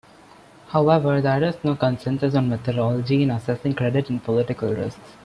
[0.69, 5.15] However, there is no consensus on methodology in assessing credit and political risks.